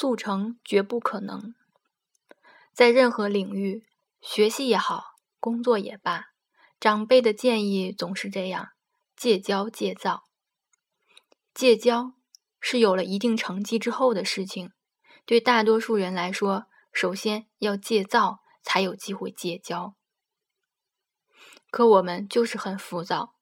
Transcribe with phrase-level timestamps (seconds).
[0.00, 1.54] 速成绝不可能。
[2.72, 3.84] 在任何领域，
[4.22, 6.28] 学习也好，工作也罢，
[6.80, 8.70] 长辈的建议总是这样：
[9.14, 10.24] 戒骄戒躁。
[11.52, 12.14] 戒骄
[12.62, 14.70] 是有了一定成绩之后的事情，
[15.26, 19.92] 对大多数人来说，首先要戒躁，才有机会戒骄。
[21.70, 23.34] 可我们就是很浮躁，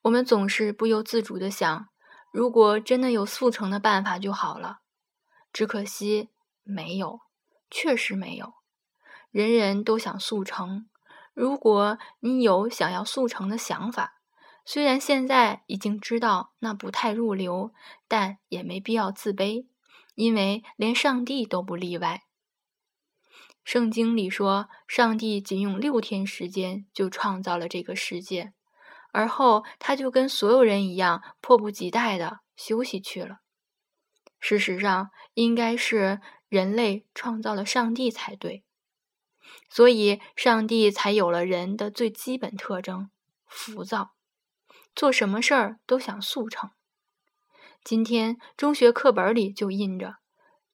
[0.00, 1.88] 我们总是不由自主的想，
[2.32, 4.79] 如果真的有速成的办法就好了。
[5.52, 6.30] 只可惜
[6.62, 7.20] 没有，
[7.70, 8.54] 确实没有。
[9.30, 10.88] 人人都想速成，
[11.34, 14.20] 如果你有想要速成的想法，
[14.64, 17.72] 虽然现在已经知道那不太入流，
[18.08, 19.66] 但也没必要自卑，
[20.14, 22.22] 因为连上帝都不例外。
[23.62, 28.52] 圣经里说，上帝仅用六天时间就创造了这个世界，
[29.12, 33.40] 而后他就跟所有人一样迫不及待的休息去了。
[34.40, 38.64] 事实上，应该是人类创造了上帝才对，
[39.68, 43.10] 所以上帝才有了人的最基本特征——
[43.46, 44.14] 浮躁，
[44.96, 46.70] 做什么事儿都想速成。
[47.84, 50.16] 今天中学课本里就印着，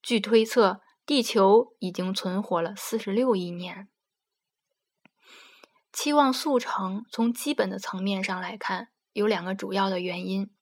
[0.00, 0.80] 据推测。
[1.06, 3.86] 地球已经存活了四十六亿年，
[5.92, 7.06] 期望速成。
[7.12, 10.52] 从基本的层面上来看，有两个主要的原因。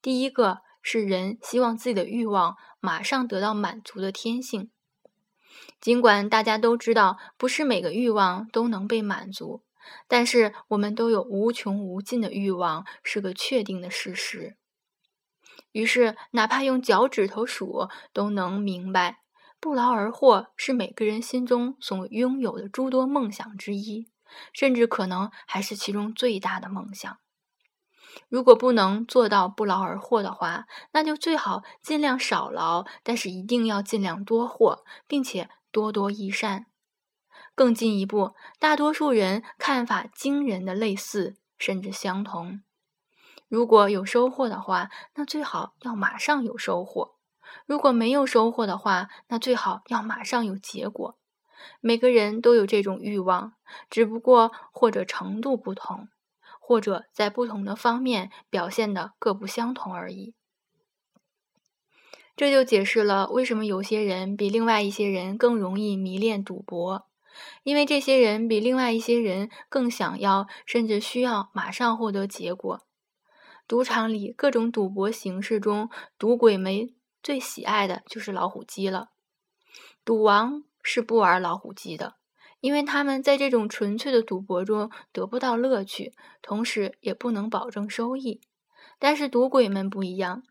[0.00, 4.70] 第一个是人希望自己的欲望马上得到满足的天性。
[5.80, 9.62] 尽管大家都知道，不是每个欲望都能被满足，
[10.08, 14.56] 但是我们都有无穷无尽的欲望，是个确定的事实。
[15.72, 19.20] 于是，哪怕用脚趾头数，都能明白。
[19.60, 24.08] 不劳而获是每个人心中所拥有的诸多梦想之一，
[24.52, 27.18] 甚至可能还是其中最大的梦想。
[28.28, 36.66] 如果不能做到不劳而获的话，那就最好尽量少劳，但是一定要尽量多获，并且多多益善。
[37.54, 42.62] 更进一步，大多数人看法惊人的类似，甚至相同。
[43.48, 47.16] 如果有收获的话，那最好要马上有收获。
[47.66, 51.18] 如果没有收获的话，那最好要马上有结果。
[51.80, 53.54] 每个人都有这种欲望，
[53.90, 56.08] 只不过或者程度不同，
[56.60, 60.34] 或者在不同的方面表现的各不相同而已。
[62.36, 67.08] 这就解释了为什么有些人比另外一些人更容易迷恋赌博，
[67.64, 72.80] 因为这些人比另外一些人更想要，甚至需要马上获得结果。
[73.66, 76.94] 赌场里各种赌博形式中，赌鬼们。
[77.22, 79.10] 最喜爱的就是老虎机了。
[80.06, 82.14] 赌王是不玩老虎机的，
[82.60, 86.12] 因为他们在这种纯粹的赌博中得不到乐趣，
[86.42, 88.40] 同时也不能保证收益。
[88.98, 90.42] 但是赌鬼们不一样，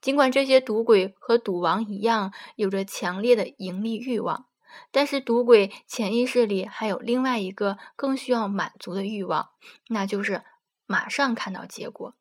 [0.00, 4.46] 尽管这些赌鬼和赌王一样有着强烈的盈利欲望，
[4.90, 9.50] 但是赌鬼潜意识里还有另外一个更需要满足的欲望，
[9.88, 10.42] 那就是
[10.86, 12.14] 马上看到结果。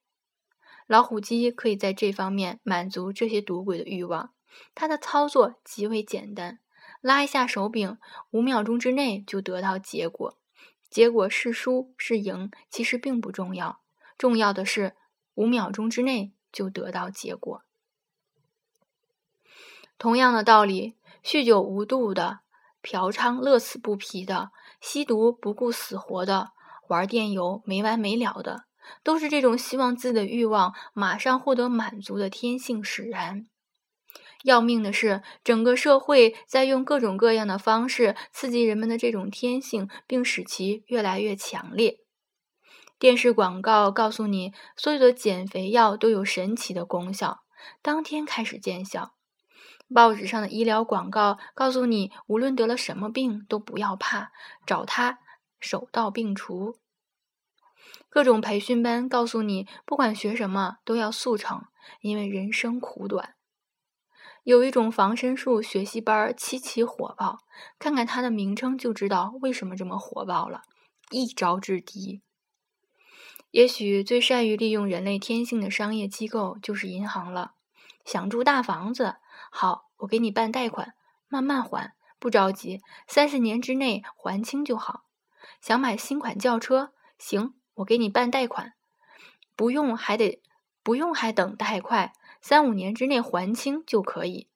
[0.88, 4.31] 老虎机可以在这方面满足这些赌鬼的欲望。
[4.74, 6.59] 它的操作极为简单，
[7.07, 7.97] 拉一下手柄，
[8.31, 10.38] 五秒钟之内就得到结果。
[10.90, 13.79] 结果是输是赢其实并不重要，
[14.18, 14.94] 重要的是
[15.35, 17.63] 五秒钟之内就得到结果。
[19.97, 22.40] 同样的道理，酗酒无度的、
[22.81, 24.51] 嫖娼乐此不疲的、
[24.81, 26.51] 吸毒不顾死活的、
[26.89, 28.66] 玩电游没完没了的。
[29.01, 33.47] 都是这种希望自己的欲望马上获得满足的天性使然。
[34.44, 42.00] 要命的是，整个社会在用各种各样的方式刺激人们的这种天性，并使其越来越强烈。
[43.00, 47.42] 电视广告告诉你，所有的减肥药都有神奇的功效，
[47.81, 49.14] 当天开始见效。
[49.94, 54.31] 报纸上的医疗广告告诉你，无论得了什么病都不要怕，
[54.66, 55.19] 找他
[55.59, 56.78] 手到病除。
[58.09, 61.64] 各种培训班告诉你，不管学什么都要速成，
[62.02, 63.37] 因为人生苦短。
[64.47, 67.39] 有一种防身术学习班儿极其火爆，
[67.77, 70.62] 看看它的名称就知道为什么这么火爆了，
[71.10, 72.21] 一招制敌。
[73.51, 77.56] 也许最善于利用人类天性的商业机构就是银行了。
[78.06, 79.18] 想住大房子，
[79.51, 80.94] 好，我给你办贷款，
[81.27, 85.04] 慢慢还，不着急，三十年之内还清就好。
[85.60, 87.54] 想买新款轿车，行。
[87.74, 88.75] 我给你办贷款，
[89.57, 90.42] 不用还得
[90.81, 92.13] 不用还等太快，
[92.47, 94.47] 三五年之内还清就可以。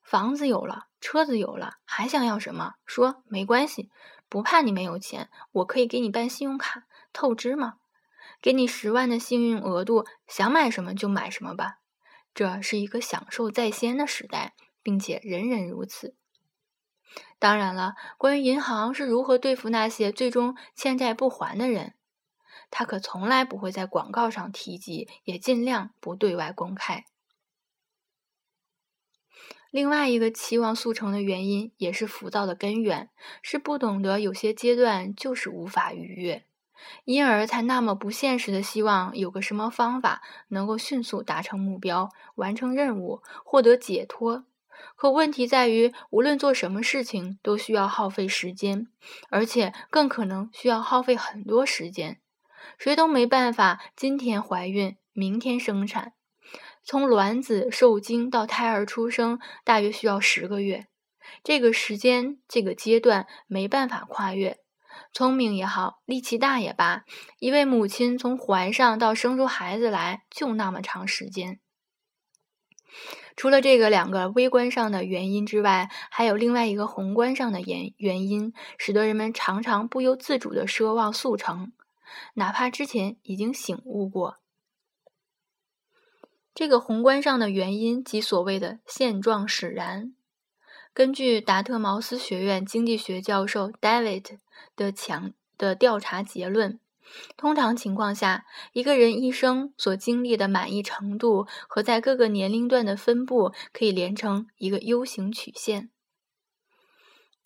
[0.00, 2.74] 房子有了，车子有了，还想要什么？
[2.86, 3.90] 说没关系，
[4.28, 7.78] 不怕你没有钱，我可以给你办信用卡透支嘛，
[8.40, 11.78] 给你十万的幸运额度，想买什么就买什么吧。
[12.32, 16.14] 这是一个享受在先的时代，并且人人如此。
[17.40, 21.94] 当然了，关于银行是如何对付那些最终欠债不还的人，
[22.76, 27.04] 他可从来不会在广告上提及，也尽量不对外公开。
[29.70, 33.10] 另外一个期望速成的原因，也是浮躁的根源，
[33.42, 36.46] 是不懂得有些阶段就是无法逾越，
[37.04, 44.44] 因而才那么不现实的希望有个什么方法能够迅速达成目标、完成任务、获得解脱。
[44.96, 48.88] 可问题在于，无论做什么事情都需要耗费时间，
[49.30, 52.20] 而且更可能需要耗费很多时间。
[52.78, 56.12] 谁都没办法今天怀孕，明天生产。
[56.82, 60.86] 从卵子受精到胎儿出生，大约需要十个月。
[61.42, 64.58] 这个时间，这个阶段没办法跨越。
[65.12, 67.04] 聪明也好，力气大也罢，
[67.38, 71.58] 一位母亲从怀上到生出孩子来，就那么长时间。
[73.34, 81.72] 除了这个两个微观上的原因之外，还有另外一个宏观上的原原因，使得人们常常不由自主的奢望速成，
[82.34, 84.36] 哪怕之前已经醒悟过。
[86.54, 90.14] 这个宏观上的原因即所谓的现状使然。
[90.92, 94.38] 根据达特茅斯学院经济学教授 David
[94.76, 96.78] 的强的调查结论，
[97.36, 105.90] 通常情况下，一个人一生所经历的满意程度和在各个年龄段的分布可以连成一个 U 型曲线。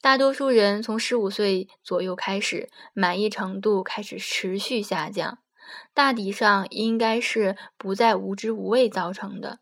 [0.00, 5.38] 大多数人从十五岁左右开始，满意程度开始持续下降。
[5.92, 9.58] 大抵上应该是不再无知无畏造成的。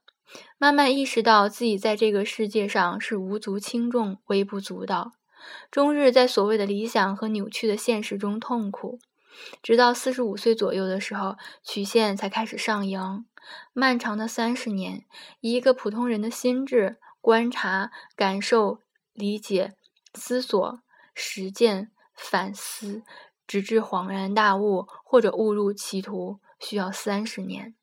[0.59, 5.13] 慢慢意识到自己在这个世界上是无足轻重、微不足道，
[5.71, 8.99] 终日在所谓的理想和扭曲的现实中痛苦，
[9.63, 13.25] 直到四十五岁左右的时候，曲线才开始上扬。
[13.73, 15.05] 漫长的三十年，
[15.41, 18.81] 以一个普通人的心智观察、感受、
[19.15, 19.75] 理解、
[20.15, 20.81] 思索、
[21.15, 23.03] 实践、反思。
[23.49, 27.77] 直至恍然大悟或者误入歧途，需要三十年。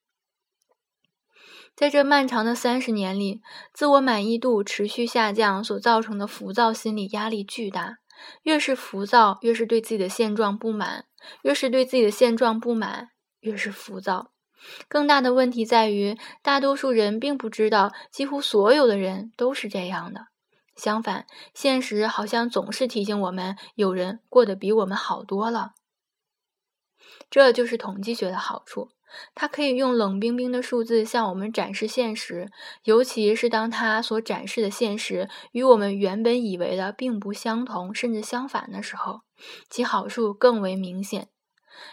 [1.73, 3.41] 在这漫长的三十年里，
[3.71, 7.99] 自我满意度持续下降所造成的浮躁心理压力巨大。
[8.41, 11.05] 越是浮躁，越是对自己的现状不满；
[11.43, 14.33] 越是对自己的现状不满，越是浮躁。
[14.89, 20.32] 更大的问题在于，大多数人并不知道，几乎所有的人都是这样的。
[20.75, 25.71] 相反，现实好像总是提醒我们，有人过得比我们好多了。
[27.29, 28.89] 这就是统计学的好处，
[29.35, 32.49] 它可以用冷冰冰的数字向我们展示现实，
[32.83, 39.21] 尤其是当它所展示的现实与我们原本以为的并不相同，甚至相反的时候，
[39.69, 41.29] 其好处更为明显。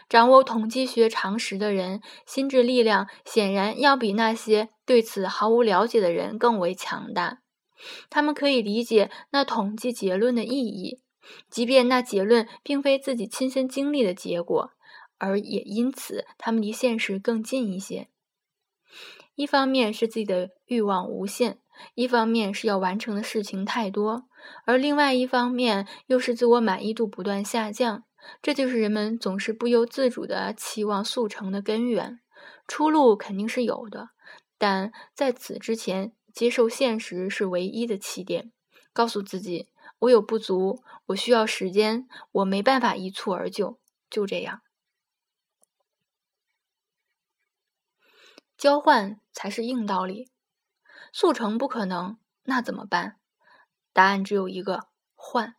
[0.08, 7.40] 掌握统计学常识的人，心智力量显然要比那些对此毫无了解的人更为强大。
[8.08, 11.00] 他们可以理解那统计结论的意义，
[11.48, 14.72] 即便那结论并非自己亲身经历的结果，
[15.18, 18.08] 而也因此他们离现实更近一些。
[19.34, 21.58] 一方面是自己的欲望无限，
[21.94, 24.24] 一方面是要完成的事情太多，
[24.66, 28.04] 而另外一方面又是自我满意度不断下降。
[28.42, 32.20] 这就是人们总是不由自主的期望速成的根源。
[32.68, 34.10] 出路肯定是有的，
[34.58, 36.12] 但在此之前。
[36.34, 38.52] 接受现实是唯一的起点，
[38.92, 39.68] 告诉自己
[40.00, 44.62] 我有不足，我需要时间，我没办法一蹴而就，就这样。
[48.56, 50.30] 交换才是硬道理，
[51.12, 53.18] 速成不可能，那怎么办？
[53.92, 55.56] 答案只有一个：换。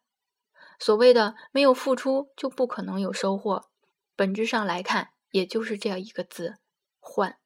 [0.79, 3.69] 所谓的没有付出就不可能有收获，
[4.15, 6.57] 本质上来看，也就是这样一个字：
[6.99, 7.40] 换。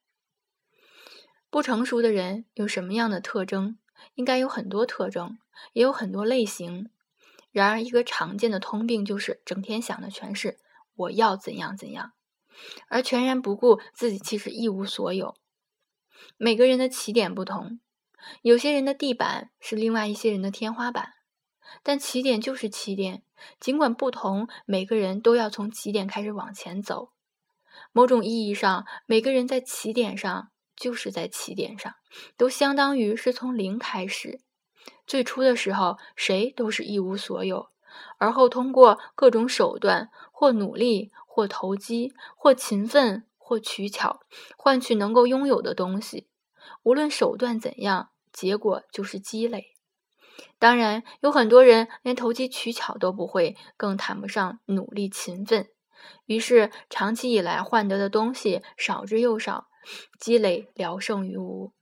[1.56, 3.78] 不成熟的人有什么样的特征？
[4.14, 5.38] 应该有很多特征，
[5.72, 6.90] 也有很多类型。
[7.50, 10.58] 然而，一个常见的通病就是整天想的全是
[10.96, 12.12] 我要怎样怎样，
[12.88, 15.34] 而全然不顾自己其实一无所有。
[16.36, 17.80] 每个人的起点不同，
[18.42, 21.14] 有些人的地板是另外一些人的天花板，
[21.82, 23.22] 但起点就是起点。
[23.58, 27.12] 尽管不同，每个人都要从起点开始往前走。
[27.92, 30.50] 某种意义上，每个人在起点上。
[30.76, 31.94] 就是在起点上，
[32.36, 34.40] 都相当于是从零开始。
[35.06, 37.70] 最初的时候，谁都是一无所有，
[38.18, 44.20] 而后通过各种手段，或努力，或投机，或勤奋，或取巧，
[44.56, 46.28] 换取能够拥有的东西。
[46.82, 49.74] 无论手段怎样，结果就是积累。
[50.58, 55.68] 当然，有很多人连投机取巧都不会，更谈不上努力勤奋。
[56.26, 59.68] 于是，长期以来换得的东西少之又少。
[60.18, 61.72] 积累聊胜于无。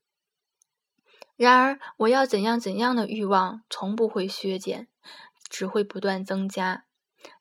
[1.37, 4.89] 然而，我要怎样怎样的欲望从不会削减，
[5.49, 6.85] 只会不断增加。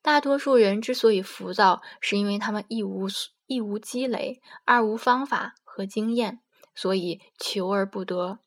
[0.02, 3.08] 大多数人之所以浮躁，是因为他们一无
[3.46, 6.40] 一无积累，二无方法和经验，
[6.74, 8.40] 所以求而不得。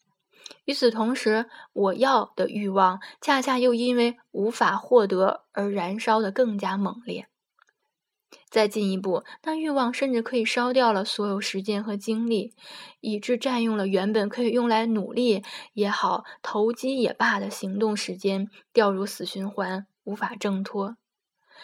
[0.64, 7.28] 与此同时，我要的欲望恰恰又因为无法获得而燃烧的更加猛烈。
[8.50, 12.54] 再进一步，那欲望甚至可以烧掉了所有时间和精力，
[13.00, 15.42] 以致占用了原本可以用来努力
[15.74, 20.96] 也好、投机也罢的行动时间，掉入死循环，无法挣脱。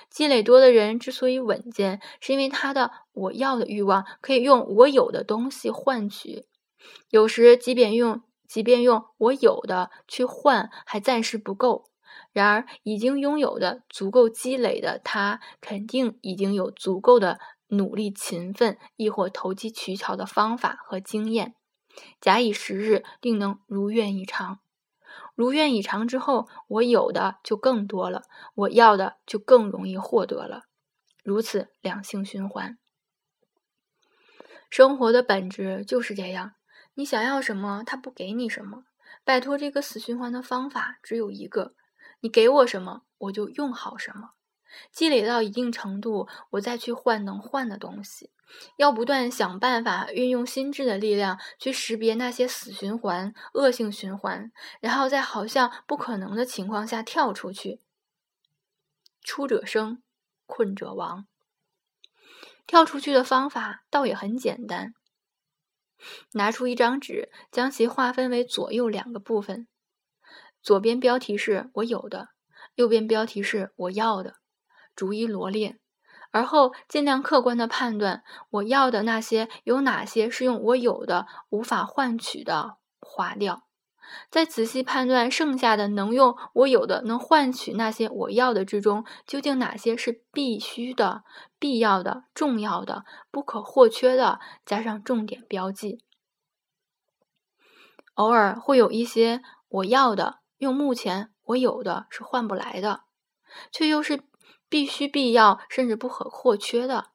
[0.08, 6.46] 积累多的人之所以稳健，是因为他的我要的欲望可以用我有的东西换取，
[7.10, 11.91] 有时即便用即便用我有的去换，还暂时不够。
[12.32, 21.54] 然而，已经拥有的足够积累的他，肯定已经有足够的努力、勤奋，亦或投机取巧的方法和经验。
[22.20, 24.60] 假以时日，定能如愿以偿。
[25.34, 28.22] 如愿以偿之后，我有的就更多了，
[28.54, 30.62] 我要的就更容易获得了。
[31.22, 32.78] 如此两性循环。
[34.70, 36.52] 生活的本质就是这样：
[36.94, 38.84] 你想要什么，他不给你什么。
[39.22, 41.74] 摆脱这个死循环的方法只有一个。
[42.22, 44.30] 你给我什么，我就用好什么。
[44.90, 48.30] 积累到一定程度，我再去换能换的东西。
[48.76, 57.80] 要不断想办法运用心智的力量去识别那些死循环、恶性循环，然后在好像不可能的情况下跳出去。
[59.22, 60.02] 出者生，
[60.46, 61.26] 困者亡。
[62.66, 64.94] 跳出去的方法倒也很简单：
[66.32, 69.66] 拿出一张纸，将其划分为左右两个部分。
[70.62, 72.28] 左边标题是我有的，
[72.76, 74.36] 右边标题是我要的，
[74.94, 75.78] 逐一罗列，
[76.30, 83.64] 而后尽量客观的判断我要的那些有哪些是用我有的无法换取的，划掉，
[84.30, 91.24] 再仔细判断剩下的能用我有的能换取那些我要的之中，究竟哪些是必须的、
[91.58, 96.04] 必要的、重要的、不可或缺的，加上重点标记。
[98.14, 100.41] 偶尔会有一些我要的。
[100.62, 103.00] 用目前我有的是换不来的，
[103.72, 104.22] 却又是
[104.68, 107.06] 必须必要甚至不可或缺的，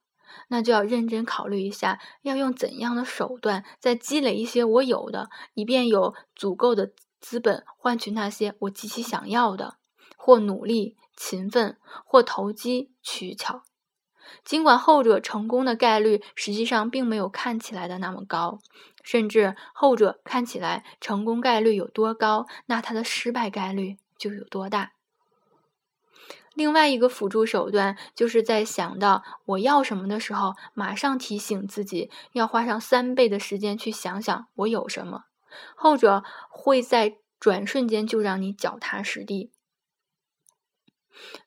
[0.50, 9.78] 那就要认真考虑一下，要用怎样的手段再积累一些我有的，以便有足够的资本换取那些我极其想要的，
[10.18, 13.64] 或努力勤奋，或投机取巧。
[14.44, 18.60] 尽管后者成功的概率实际上并没有看起来的那么高。
[19.04, 24.92] 甚至后者看起来成功概率有多高，那它的失败概率就有多大。
[26.54, 35.26] 另外一个辅助手段，就是在想到我要什么的时候，马上提醒自己要花上三倍的时间去想想我有什么。
[35.76, 39.52] 后者会在转瞬间就让你脚踏实地。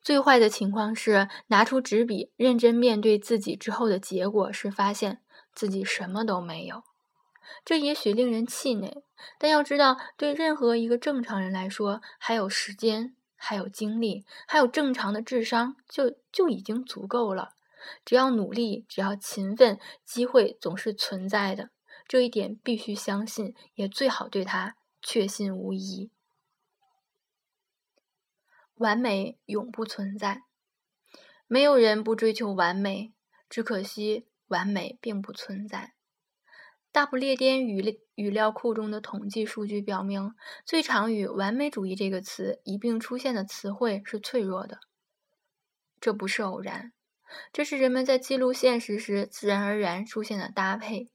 [0.02, 5.20] 最坏的情况是，拿出纸笔认真面对自己之后的结果是发现
[5.54, 6.82] 自己什么都没有。
[7.64, 9.02] 这也许令人气馁，
[9.38, 17.50] 但要知道，对任何一个正常人来说，还有时间，还有精力，还有正常的智商，就就已经足够了。
[18.04, 21.70] 只要努力，只要勤奋，机会总是存在的。
[22.06, 26.10] 这一点必须相信，也最好对他确信无疑。
[28.80, 30.44] 完美永不存在，
[31.46, 33.12] 没有人不追求完美，
[33.50, 35.92] 只可惜完美并不存在。
[36.90, 40.34] 大不列颠语语料库中的统计数据表明，
[40.64, 44.80] 最常与“完美主义”这个词一并出现的词汇是“脆弱的”。
[46.00, 46.94] 这不是偶然，
[47.52, 51.10] 这是人们在记录现实时自然而然出现的搭配。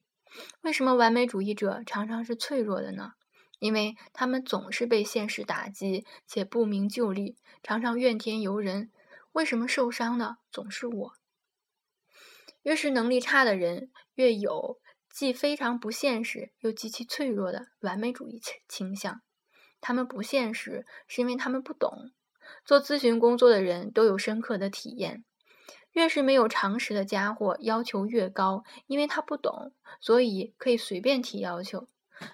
[0.62, 3.14] 为什么完美主义者常常是脆弱的呢？
[3.60, 8.92] 因为他们总是被现实打击，且不明就里，常常怨天尤人。
[9.32, 11.14] 为什么受伤的总是我？
[12.64, 14.80] 越是能力差的人，越有。
[15.10, 19.22] 既非常不现实又极其脆弱的完美主义倾向，
[19.80, 22.12] 他们不现实是因为他们不懂。
[22.66, 25.24] 做咨询工作的人都有深刻的体验：
[25.94, 29.72] 越是没有常识的家伙，要求越高，因为他不懂，
[30.02, 31.88] 所以可以随便提要求。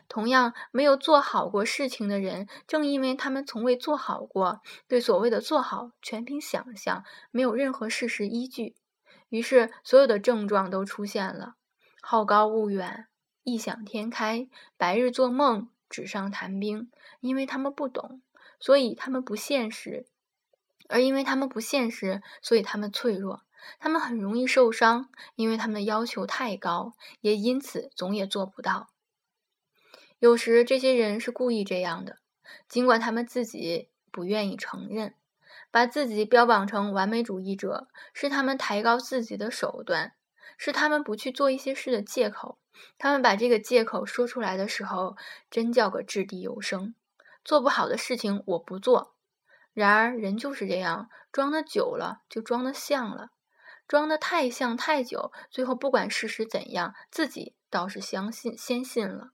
[0.07, 8.75] 同样，没有做好过事情的人，正因为他们从未做好过，对所谓的做好全凭想象，没有任何事实依据，
[9.29, 11.55] 于是所有的症状都出现了。
[12.01, 13.07] 好高骛远，
[13.43, 14.47] 异想天开，
[14.77, 16.89] 白日做梦，纸上谈兵。
[17.19, 18.23] 因为他们不懂，
[18.59, 20.07] 所以他们不现实；
[20.89, 23.43] 而因为他们不现实，所以他们脆弱。
[23.79, 28.90] 他们很容易受伤，因为他们的要求太高，也因此总也做不到。
[30.21, 32.19] 有时这些人是故意这样的，
[32.69, 35.15] 尽管他们自己不愿意承认。
[35.71, 40.13] 把自己标榜成完美主义者，是他们抬高自己的手段，
[40.59, 42.59] 是他们不去做一些事的借口。
[42.99, 45.17] 他们把这个借口说出来的时候，
[45.49, 46.93] 真叫个掷地有声。
[47.43, 49.15] 做不好的事情我不做。
[49.73, 53.31] 然而人就是这样，装的久了就装的像了，
[53.87, 59.31] 装的太像太久，最后不管事实怎样，自己倒是相信先信了。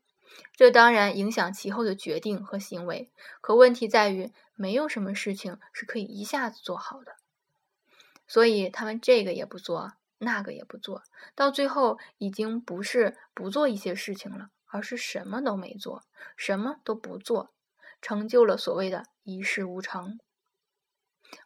[0.56, 7.16] 这当然影响其后的决定和行为，可问题在于，没有什么事情是可以一下子做好的，
[8.28, 11.04] 所以他们这个也不做，那个也不做，
[11.36, 16.04] 到最后已经不是不做一些事情了，而是什么都没做，
[16.36, 17.52] 什么都不做，
[18.02, 20.20] 成就了所谓的一事无成。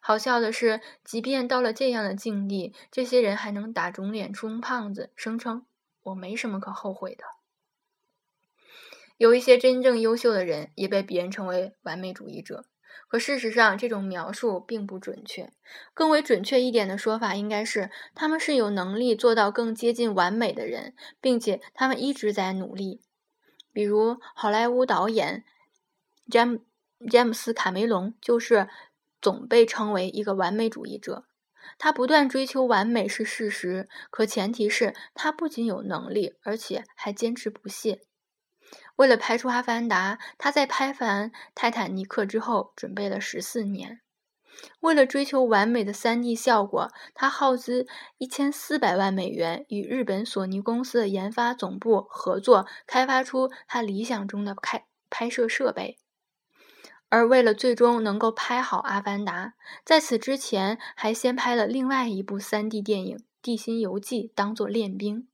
[0.00, 5.66] 好笑的是，即便到了这样的境地，这些人还能打肿脸充胖子，声称
[6.04, 7.24] 我没什么可后悔的。
[9.22, 12.64] 有一些真正优秀的人也被别人称为完美主义者，
[13.06, 15.52] 可事实上这种描述并不准确。
[15.94, 23.00] 更为准确一点的说法应该是，他们是有能力做到更接近完美的人，并且他们一直在努力。
[23.72, 25.44] 比如好莱坞导演
[26.28, 26.58] 詹
[27.08, 28.68] 詹姆斯·卡梅隆就是
[29.20, 31.26] 总被称为一个完美主义者。
[31.78, 38.00] 他不断追求完美是事实，可前提是他不仅有能力，而且还坚持不懈。
[39.02, 44.00] 为了拍出《阿凡达》，他在拍完《泰坦尼克》之后准备了十四年。
[44.78, 55.98] 为了追求完美的 3D 效果，他耗资一千四百万美元与日本索尼公司的研发总部合作，开发出他理想中的开拍摄设备。
[57.08, 59.46] 而为了最终能够拍好《阿凡达》，
[59.84, 65.26] 在此之前还先拍了另外一部 3D 电影《地心游记》，当做练兵。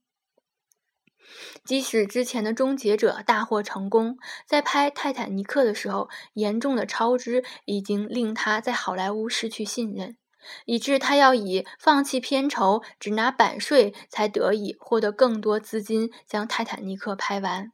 [1.64, 4.16] 即使之前的《终结者》大获成功，
[4.46, 10.16] 在拍《泰坦尼克》的时候，严重的超支已经令他在好莱坞失去信任，
[10.64, 17.66] 以致他要以放弃片酬、只拿版税，才得以获得更多资金将《泰坦尼克》拍完。《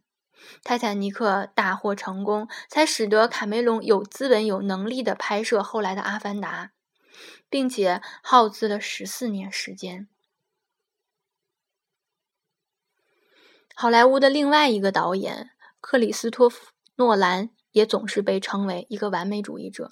[0.62, 6.66] 泰坦尼克》大获成功，才使得卡梅隆有资本、有能力的拍摄后来的《阿凡达》，
[7.48, 10.08] 并且耗资了十四年时间。
[13.76, 19.90] 好莱坞的另外一个导演克里斯托弗·诺兰也总是被称为一个完美主义者。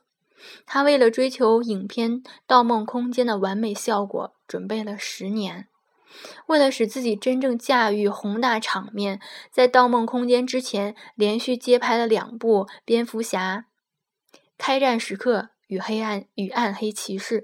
[0.64, 5.68] 他为了追求影片《盗梦空间》的完美效果，准备了十年。
[6.46, 13.66] 为了使自己真正驾驭宏大场面，在《盗梦空间》之前，连续接拍了两部《蝙蝠侠：
[14.56, 17.42] 开战时刻》与《黑暗与暗黑骑士》。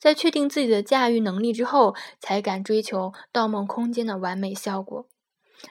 [0.00, 5.06] 在确定自己的驾驭能力之后，才敢追求《盗梦空间》的完美效果。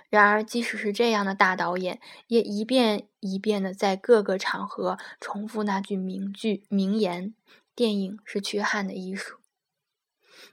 [0.10, 7.34] 然而，即使是这样的大导演，也一遍一遍的在各个场合重复那句名句名言
[7.74, 9.38] ：“电影是缺憾的艺术。”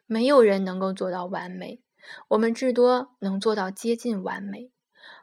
[0.07, 1.81] 没有人能够做到完美，
[2.29, 4.71] 我们至多能做到接近完美，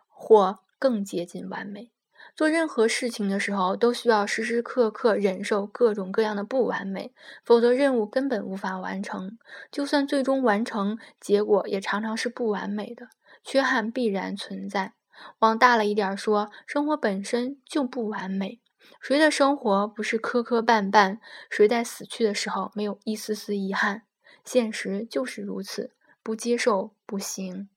[0.07, 1.91] 或更接近完美。
[2.35, 9.37] 做任何事情的时候，都需要时时刻刻忍受各种各样的不完美，否则任务根本无法完成。
[9.71, 13.09] 就算最终完成，结果也常常是不完美的。
[13.43, 14.93] 缺憾必然存在。
[15.39, 18.59] 往大了一点说，生活本身就不完美。
[18.99, 21.19] 谁的生活不是磕磕绊绊？
[21.49, 24.03] 谁在死去的时候没有一丝丝遗憾？
[24.43, 27.69] 现实就是如此，不接受不行。